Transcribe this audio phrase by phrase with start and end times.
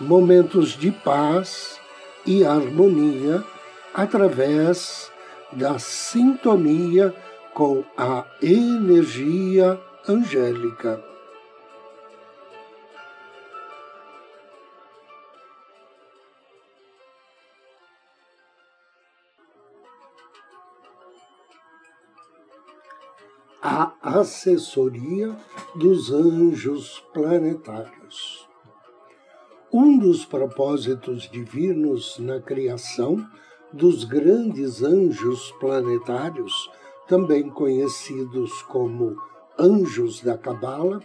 [0.00, 1.80] momentos de paz
[2.24, 3.42] e harmonia
[3.94, 5.10] através
[5.52, 7.14] da sintonia
[7.54, 11.02] com a energia angélica.
[23.62, 25.34] A assessoria
[25.74, 28.45] dos anjos planetários.
[29.78, 33.22] Um dos propósitos divinos na criação
[33.70, 36.70] dos grandes anjos planetários,
[37.06, 39.18] também conhecidos como
[39.58, 41.02] anjos da Cabala,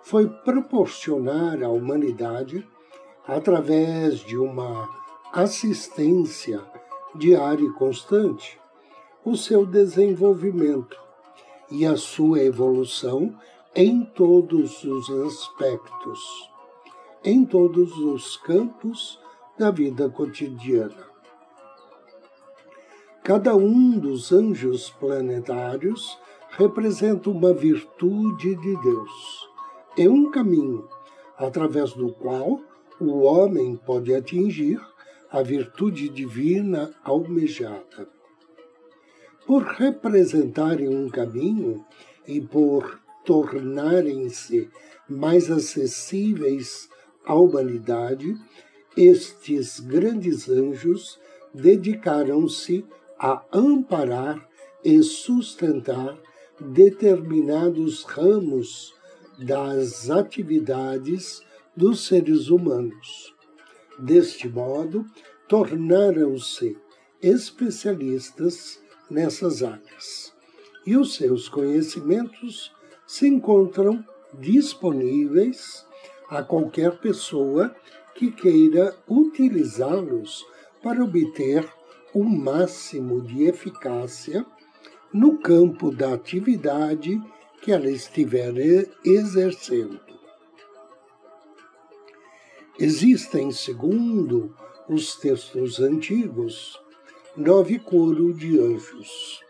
[0.00, 2.66] foi proporcionar à humanidade,
[3.28, 4.88] através de uma
[5.30, 6.64] assistência
[7.14, 8.58] diária e constante,
[9.26, 10.96] o seu desenvolvimento
[11.70, 13.38] e a sua evolução
[13.74, 16.55] em todos os aspectos
[17.24, 19.18] em todos os campos
[19.58, 21.06] da vida cotidiana.
[23.22, 26.16] Cada um dos anjos planetários
[26.50, 29.48] representa uma virtude de Deus.
[29.98, 30.88] É um caminho
[31.36, 32.60] através do qual
[33.00, 34.80] o homem pode atingir
[35.30, 38.08] a virtude divina almejada.
[39.46, 41.84] Por representarem um caminho
[42.26, 44.70] e por tornarem-se
[45.08, 46.88] mais acessíveis
[47.26, 48.36] à humanidade,
[48.96, 51.18] estes grandes anjos
[51.52, 52.84] dedicaram-se
[53.18, 54.48] a amparar
[54.84, 56.16] e sustentar
[56.60, 58.94] determinados ramos
[59.38, 61.42] das atividades
[61.76, 63.34] dos seres humanos.
[63.98, 65.04] Deste modo,
[65.48, 66.76] tornaram-se
[67.20, 70.32] especialistas nessas áreas.
[70.86, 72.72] E os seus conhecimentos
[73.06, 74.04] se encontram
[74.38, 75.84] disponíveis
[76.28, 77.74] a qualquer pessoa
[78.14, 80.44] que queira utilizá-los
[80.82, 81.68] para obter
[82.14, 84.44] o máximo de eficácia
[85.12, 87.20] no campo da atividade
[87.60, 88.54] que ela estiver
[89.04, 90.00] exercendo.
[92.78, 94.54] Existem, segundo
[94.88, 96.80] os textos antigos,
[97.36, 99.40] nove coros de anjos.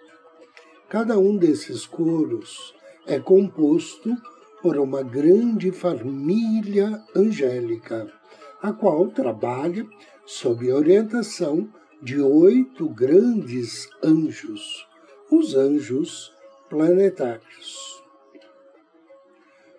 [0.89, 2.75] Cada um desses coros
[3.07, 4.17] é composto
[4.67, 8.13] por uma grande família angélica,
[8.61, 9.87] a qual trabalha
[10.27, 11.73] sob orientação
[12.03, 14.85] de oito grandes anjos,
[15.31, 16.35] os anjos
[16.69, 18.03] planetários.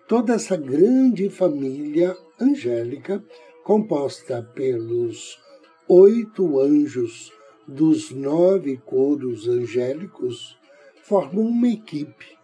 [0.08, 3.22] Toda essa grande família angélica,
[3.64, 5.38] composta pelos
[5.86, 7.30] oito anjos
[7.66, 10.56] dos nove coros angélicos,
[11.02, 12.37] forma uma equipe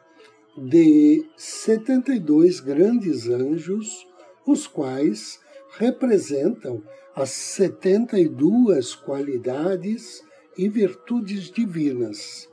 [0.56, 4.06] de 72 grandes anjos,
[4.46, 5.40] os quais
[5.76, 6.82] representam
[7.14, 10.22] as 72 qualidades
[10.56, 12.48] e virtudes divinas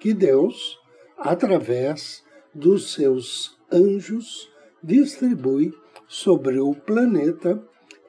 [0.00, 0.80] que Deus,
[1.18, 2.24] através
[2.54, 4.50] dos seus anjos,
[4.82, 5.72] distribui
[6.08, 7.62] sobre o planeta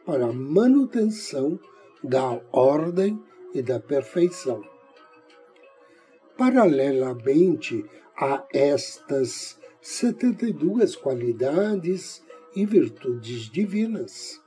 [0.06, 1.60] para a manutenção
[2.02, 3.22] da ordem
[3.54, 4.64] e da perfeição.
[6.38, 7.86] Paralelamente
[8.22, 12.22] a estas 72 qualidades
[12.56, 14.40] e virtudes divinas.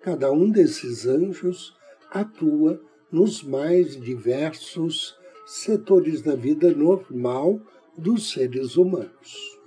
[0.00, 1.76] Cada um desses anjos
[2.08, 2.80] atua
[3.10, 7.60] nos mais diversos setores da vida normal
[7.98, 9.58] dos seres humanos.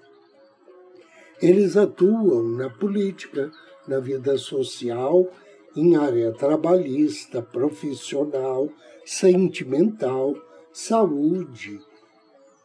[1.41, 3.51] Eles atuam na política,
[3.85, 5.29] na vida social,
[5.75, 8.69] em área trabalhista, profissional,
[9.03, 10.33] sentimental,
[10.71, 11.81] saúde,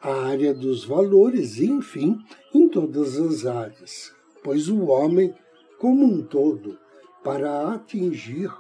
[0.04, 2.18] a área dos valores, enfim,
[2.52, 4.12] em todas as áreas,
[4.42, 5.34] pois o homem,
[5.78, 6.78] como um todo,
[7.22, 8.52] para atingir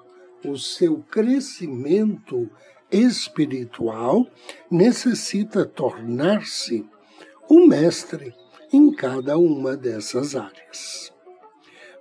[0.42, 2.48] o seu crescimento
[2.90, 4.26] espiritual,
[4.70, 6.86] necessita tornar-se
[7.50, 8.34] um mestre
[8.72, 11.12] em cada uma dessas áreas.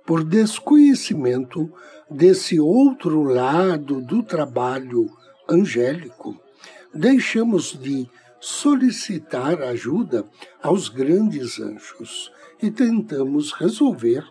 [0.06, 1.70] Por desconhecimento
[2.10, 5.06] desse outro lado do trabalho
[5.46, 6.34] angélico,
[6.94, 8.08] deixamos de
[8.44, 10.28] solicitar ajuda
[10.62, 12.30] aos grandes anjos
[12.62, 14.22] e tentamos resolver,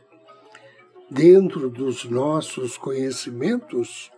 [1.09, 4.11] dentro dos nossos conhecimentos,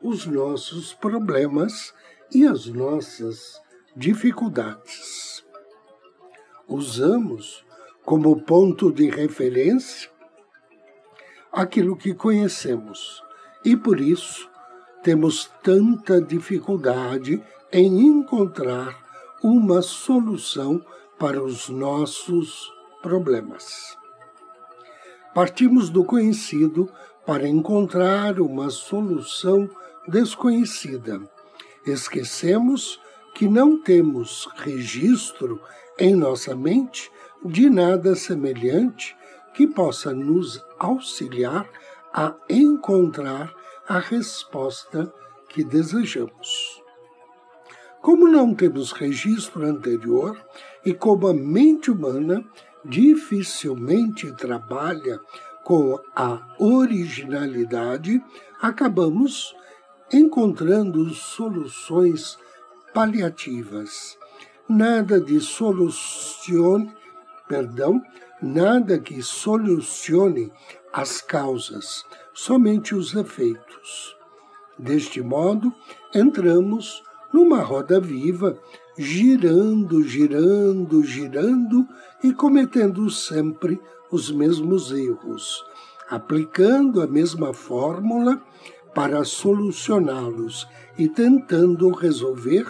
[0.00, 1.92] os nossos problemas
[2.32, 3.60] e as nossas
[3.94, 5.44] dificuldades.
[6.66, 7.66] Usamos
[8.02, 10.10] como ponto de referência
[11.52, 13.22] aquilo que conhecemos
[13.62, 14.50] e por isso
[15.02, 17.42] temos tanta dificuldade
[17.72, 19.00] em encontrar
[19.42, 20.84] uma solução
[21.18, 22.70] para os nossos
[23.00, 23.96] problemas.
[25.34, 26.90] Partimos do conhecido
[27.24, 29.70] para encontrar uma solução
[30.06, 31.22] desconhecida.
[31.86, 33.00] Esquecemos
[33.34, 35.58] que não temos registro
[35.98, 37.10] em nossa mente
[37.42, 39.16] de nada semelhante
[39.54, 41.66] que possa nos auxiliar
[42.12, 43.54] a encontrar
[43.88, 45.12] a resposta
[45.48, 46.81] que desejamos.
[48.02, 50.36] Como não temos registro anterior
[50.84, 52.44] e como a mente humana
[52.84, 55.20] dificilmente trabalha
[55.62, 58.20] com a originalidade,
[58.60, 59.54] acabamos
[60.12, 62.36] encontrando soluções
[62.92, 64.18] paliativas.
[64.68, 66.92] Nada de solucione,
[67.46, 68.02] perdão,
[68.42, 70.52] nada que solucione
[70.92, 72.04] as causas,
[72.34, 74.16] somente os efeitos.
[74.76, 75.72] Deste modo,
[76.12, 77.00] entramos
[77.32, 78.58] numa roda viva,
[78.96, 81.86] girando, girando, girando
[82.22, 83.80] e cometendo sempre
[84.10, 85.64] os mesmos erros,
[86.10, 88.40] aplicando a mesma fórmula
[88.94, 90.68] para solucioná-los
[90.98, 92.66] e tentando resolver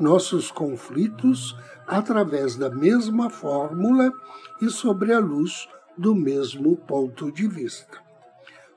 [0.00, 1.54] nossos conflitos
[1.86, 4.12] através da mesma fórmula
[4.60, 7.98] e sobre a luz do mesmo ponto de vista.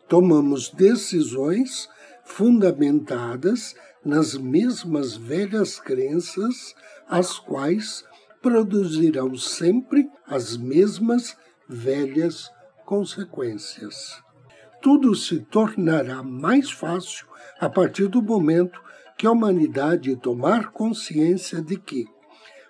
[0.07, 1.89] Tomamos decisões
[2.23, 6.73] fundamentadas nas mesmas velhas crenças,
[7.07, 8.03] as quais
[8.41, 11.37] produzirão sempre as mesmas
[11.67, 12.49] velhas
[12.85, 14.21] consequências.
[14.81, 17.27] Tudo se tornará mais fácil
[17.59, 18.79] a partir do momento
[19.17, 22.07] que a humanidade tomar consciência de que,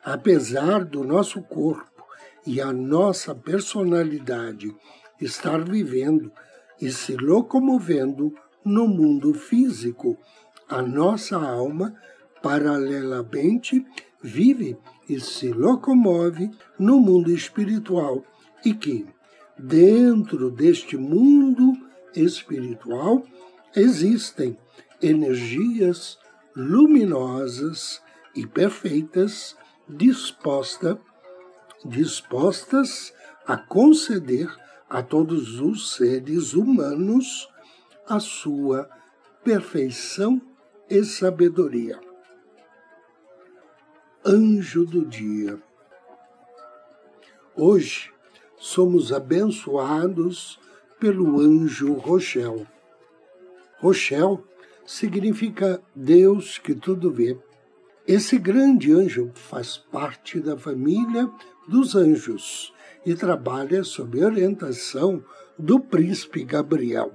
[0.04, 2.04] apesar do nosso corpo
[2.46, 4.76] e a nossa personalidade
[5.22, 6.31] estar vivendo
[6.81, 8.34] e se locomovendo
[8.66, 10.18] no mundo físico,
[10.69, 11.95] a nossa alma,
[12.42, 13.86] paralelamente,
[14.21, 14.77] vive
[15.07, 18.24] e se locomove no mundo espiritual
[18.63, 19.07] e que,
[19.57, 21.74] dentro deste mundo
[22.16, 23.24] espiritual,
[23.75, 24.57] existem
[25.01, 26.19] energias
[26.56, 28.01] luminosas
[28.36, 29.56] e perfeitas
[29.88, 31.00] disposta,
[31.83, 33.12] dispostas
[33.48, 34.50] a conceder
[34.89, 37.48] a todos os seres humanos
[38.07, 38.89] a sua
[39.44, 40.42] perfeição
[40.90, 42.00] e sabedoria.
[44.26, 45.62] Anjo do dia.
[47.56, 48.12] Hoje
[48.58, 50.60] somos abençoados
[51.00, 52.66] pelo anjo Rochel.
[53.78, 54.44] Rochel
[54.86, 57.38] significa Deus que tudo vê.
[58.08, 61.30] Esse grande anjo faz parte da família
[61.68, 62.74] dos anjos
[63.06, 65.24] e trabalha sob orientação
[65.58, 67.14] do príncipe Gabriel.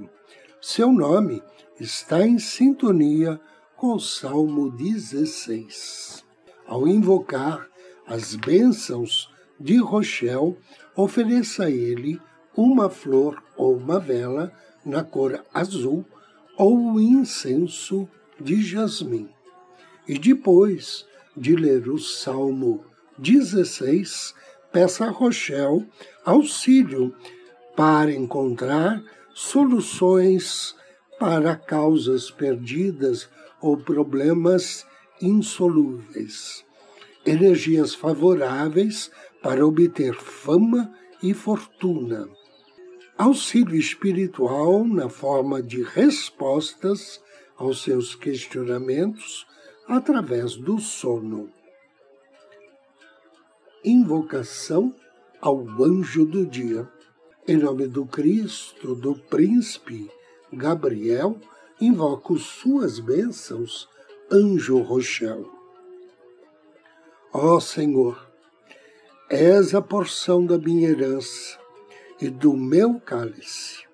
[0.61, 1.43] Seu nome
[1.81, 3.41] está em sintonia
[3.77, 6.25] com o Salmo 16.
[6.67, 7.69] Ao invocar
[8.07, 10.57] as bênçãos de Rochel,
[10.97, 12.21] ofereça a ele
[12.57, 14.53] uma flor ou uma vela
[14.85, 16.05] na cor azul
[16.57, 18.09] ou o incenso
[18.41, 19.29] de jasmim.
[20.07, 22.85] E depois de ler o Salmo
[23.19, 24.35] 16,
[24.73, 25.85] peça a Rochel
[26.25, 27.15] auxílio
[27.77, 29.03] para encontrar
[29.35, 30.75] soluções
[31.19, 33.29] para causas perdidas
[33.65, 34.87] ou problemas
[35.23, 36.63] insolúveis.
[37.25, 39.11] Energias favoráveis
[39.43, 40.93] para obter fama
[41.23, 42.29] e fortuna.
[43.17, 47.23] Auxílio espiritual na forma de respostas
[47.57, 49.47] aos seus questionamentos
[49.89, 51.51] através do sono.
[53.83, 54.95] Invocação
[55.41, 56.87] ao anjo do dia.
[57.49, 60.11] Em nome do Cristo, do príncipe
[60.53, 61.41] Gabriel,
[61.81, 63.89] invoco suas bênçãos,
[64.31, 65.51] anjo Rochel.
[67.33, 68.31] Ó Senhor,
[69.29, 71.59] és a porção da minha herança
[72.21, 73.85] e do meu cálice.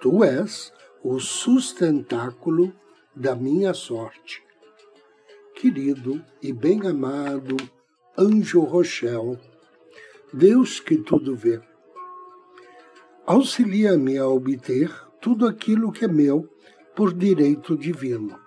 [0.00, 0.72] Tu és
[1.02, 2.72] o sustentáculo
[3.14, 4.42] da minha sorte.
[5.54, 7.56] Querido e bem-amado
[8.16, 9.38] Anjo Rochel,
[10.32, 11.60] Deus que tudo vê,
[13.26, 14.88] auxilia-me a obter
[15.20, 16.48] tudo aquilo que é meu
[16.94, 18.38] por direito divino.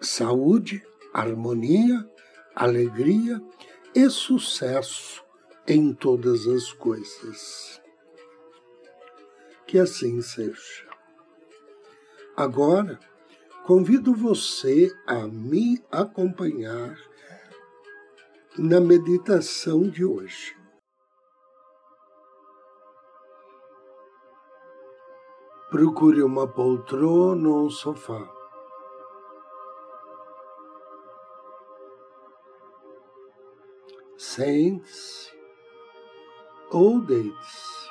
[0.00, 0.82] Saúde,
[1.12, 2.08] harmonia,
[2.54, 3.42] alegria
[3.94, 5.24] e sucesso
[5.66, 7.80] em todas as coisas.
[9.66, 10.86] Que assim seja.
[12.36, 13.00] Agora,
[13.64, 16.96] convido você a me acompanhar
[18.58, 20.54] na meditação de hoje.
[25.68, 28.32] Procure uma poltrona ou um sofá.
[34.16, 35.36] Sente-se
[36.70, 37.90] ou deite-se.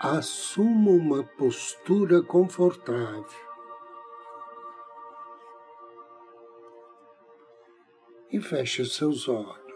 [0.00, 3.48] Assuma uma postura confortável.
[8.30, 9.67] E feche seus olhos.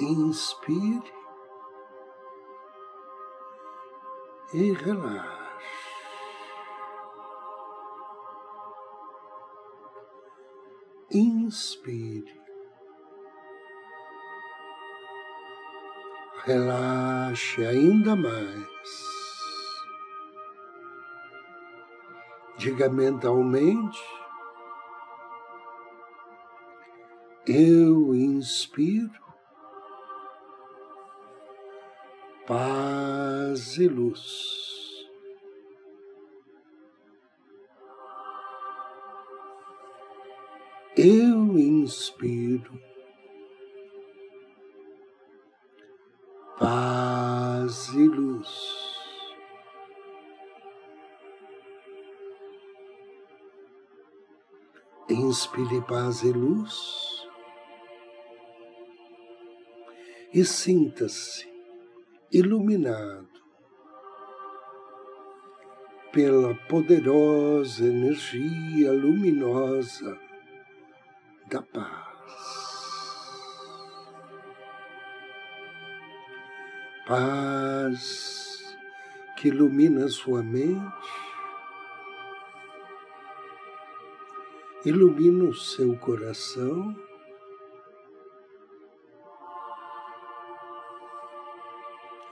[0.00, 1.12] Inspire
[4.54, 5.40] e relaxe.
[11.12, 12.40] Inspire.
[16.44, 18.70] Relaxe ainda mais.
[22.56, 24.02] Diga mentalmente:
[27.46, 29.19] Eu inspiro
[32.50, 35.08] paz e luz.
[40.96, 42.72] Eu inspiro
[46.58, 48.80] paz e luz.
[55.08, 57.28] Inspire paz e luz
[60.34, 61.49] e sinta-se
[62.32, 63.28] iluminado
[66.12, 70.18] pela poderosa energia luminosa
[71.48, 72.10] da paz.
[77.06, 78.76] Paz
[79.36, 81.10] que ilumina sua mente,
[84.84, 87.09] ilumina o seu coração.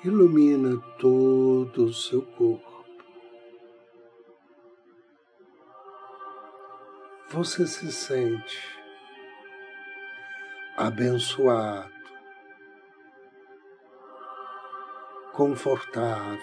[0.05, 2.85] Ilumina todo o seu corpo.
[7.31, 8.79] Você se sente
[10.77, 11.93] abençoado,
[15.33, 16.39] confortável,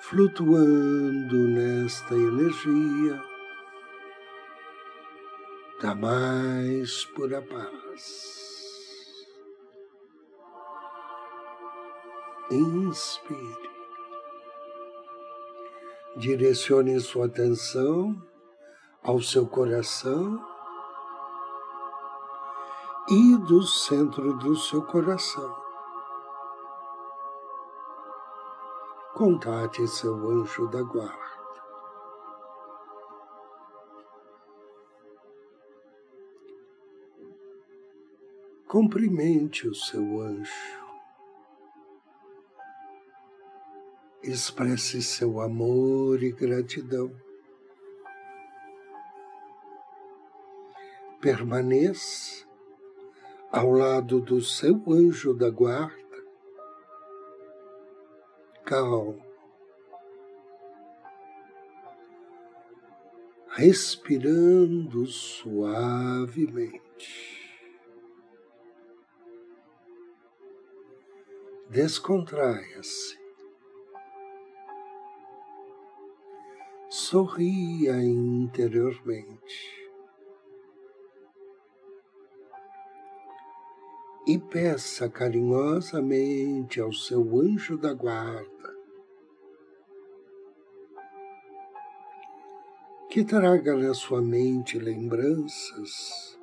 [0.00, 3.22] flutuando nesta energia
[5.80, 8.39] da mais pura paz.
[12.50, 13.70] Inspire.
[16.16, 18.20] Direcione sua atenção
[19.04, 20.44] ao seu coração
[23.08, 25.56] e do centro do seu coração.
[29.14, 31.30] Contate seu anjo da guarda.
[38.66, 40.79] Cumprimente o seu anjo.
[44.30, 47.10] Expresse seu amor e gratidão.
[51.20, 52.46] permaneça
[53.52, 56.24] ao lado do seu anjo da guarda,
[58.64, 59.22] calmo,
[63.48, 66.80] respirando suavemente.
[71.68, 73.19] Descontraia-se.
[77.10, 79.80] Sorria interiormente.
[84.28, 88.76] e peça carinhosamente ao seu anjo da guarda
[93.08, 96.38] que traga na sua mente lembranças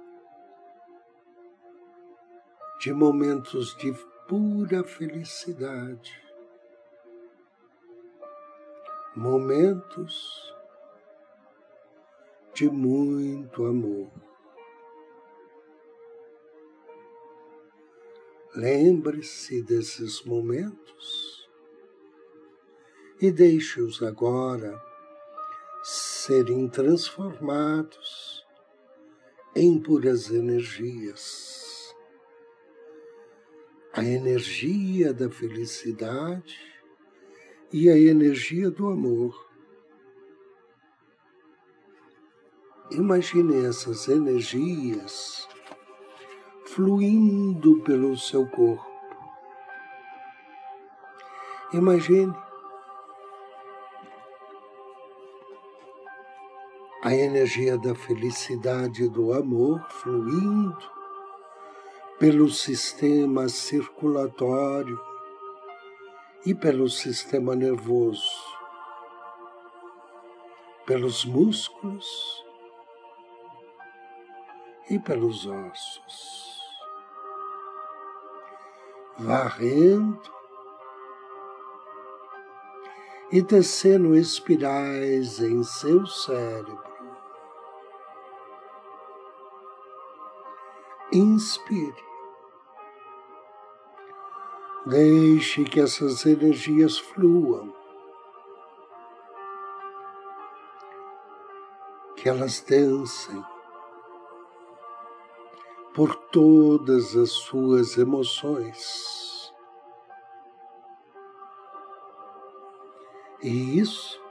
[2.82, 3.94] de momentos de
[4.28, 6.12] pura felicidade,
[9.16, 10.47] momentos
[12.58, 14.12] de muito amor.
[18.56, 21.48] Lembre-se desses momentos
[23.22, 24.82] e deixe-os agora
[25.84, 28.44] serem transformados
[29.56, 31.96] em puras energias.
[33.94, 36.58] A energia da felicidade
[37.72, 39.47] e a energia do amor.
[42.98, 45.48] Imagine essas energias
[46.66, 48.92] fluindo pelo seu corpo.
[51.74, 52.34] Imagine
[57.04, 60.92] a energia da felicidade do amor fluindo
[62.18, 65.00] pelo sistema circulatório
[66.48, 68.28] e pelo sistema nervoso,
[70.88, 72.47] pelos músculos
[74.90, 76.62] e pelos ossos,
[79.18, 80.38] varrendo
[83.32, 86.88] e tecendo espirais em seu cérebro.
[91.12, 92.08] Inspire.
[94.86, 97.74] Deixe que essas energias fluam,
[102.16, 103.44] que elas dancem
[105.98, 109.52] por todas as suas emoções.
[113.42, 114.22] E isso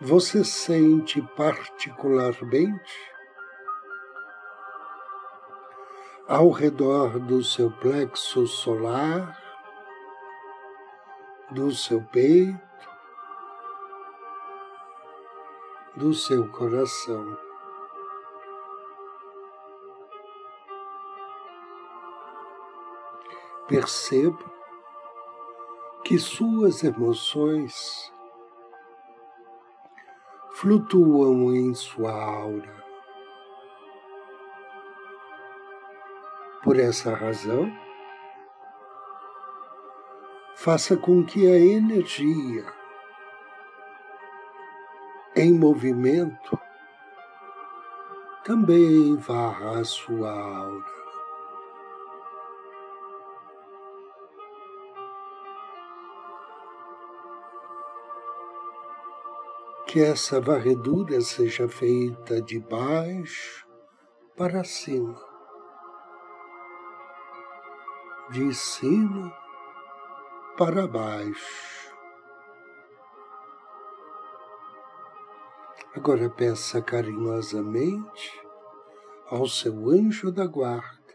[0.00, 3.12] você sente particularmente
[6.26, 9.38] ao redor do seu plexo solar,
[11.50, 12.58] do seu peito,
[15.94, 17.43] do seu coração.
[23.66, 24.44] Perceba
[26.04, 28.12] que suas emoções
[30.52, 32.84] flutuam em sua aura.
[36.62, 37.72] Por essa razão,
[40.54, 42.66] faça com que a energia
[45.34, 46.58] em movimento
[48.44, 50.93] também varra a sua aura.
[59.94, 63.64] Que essa varredura seja feita de baixo
[64.36, 65.14] para cima,
[68.32, 69.32] de cima
[70.58, 71.94] para baixo.
[75.94, 78.42] Agora peça carinhosamente
[79.30, 81.14] ao seu anjo da guarda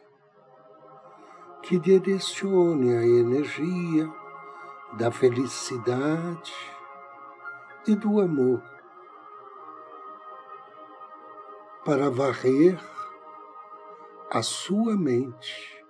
[1.63, 4.09] que direcione a energia
[4.93, 6.78] da felicidade
[7.89, 8.61] e do amor
[11.83, 12.79] para varrer
[14.29, 15.83] a sua mente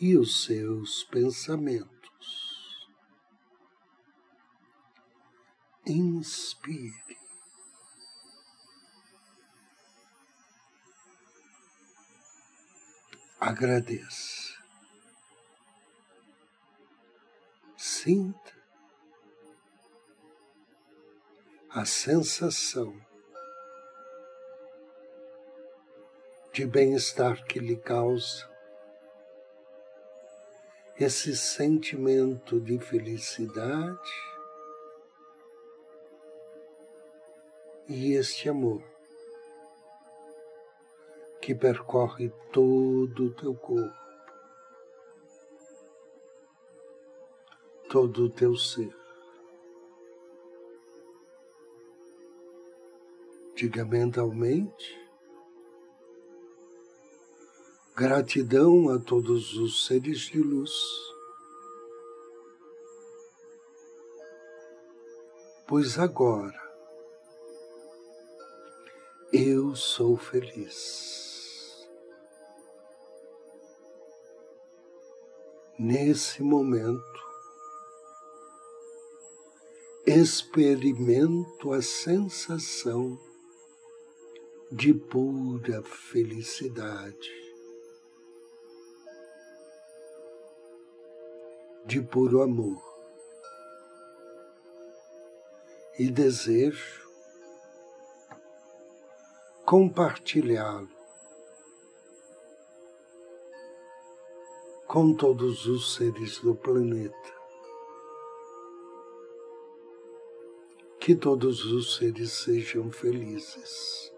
[0.00, 2.90] e os seus pensamentos.
[5.86, 7.16] Inspire.
[13.38, 14.60] Agradeça.
[17.76, 18.61] Sinta
[21.74, 22.94] a sensação
[26.52, 28.46] de bem-estar que lhe causa
[31.00, 34.12] esse sentimento de felicidade
[37.88, 38.82] e este amor
[41.40, 43.96] que percorre todo o teu corpo,
[47.88, 49.01] todo o teu ser.
[53.62, 55.00] Diga mentalmente.
[57.94, 60.72] Gratidão a todos os seres de luz,
[65.68, 66.60] pois agora
[69.32, 71.86] eu sou feliz.
[75.78, 77.22] Nesse momento,
[80.04, 83.16] experimento a sensação
[84.74, 87.30] de pura felicidade,
[91.84, 92.82] de puro amor
[95.98, 97.06] e desejo
[99.66, 100.88] compartilhá-lo
[104.86, 107.42] com todos os seres do planeta.
[110.98, 114.11] Que todos os seres sejam felizes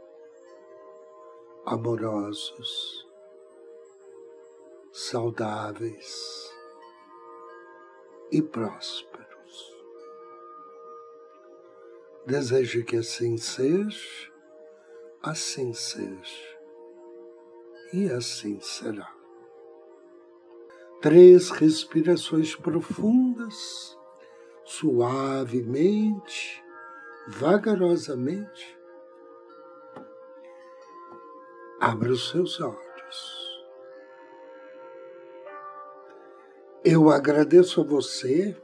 [1.67, 3.09] amorosos,
[4.93, 6.53] saudáveis
[8.31, 9.25] e prósperos.
[12.27, 14.31] Desejo que assim seja,
[15.23, 16.55] assim seja
[17.93, 19.13] e assim será.
[21.01, 23.97] Três respirações profundas,
[24.65, 26.63] suavemente,
[27.29, 28.79] vagarosamente.
[31.87, 33.63] Abra os seus olhos.
[36.83, 38.57] Eu agradeço a você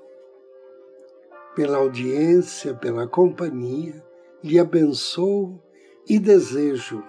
[1.54, 4.02] pela audiência, pela companhia,
[4.42, 5.62] lhe abençoo
[6.08, 7.04] e desejo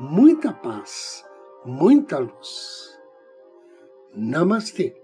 [0.00, 1.22] muita paz,
[1.62, 2.98] muita luz.
[4.14, 5.01] Namastê.